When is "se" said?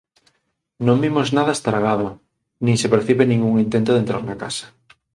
2.81-2.91